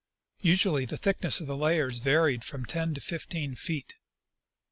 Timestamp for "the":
0.85-0.97, 1.45-1.55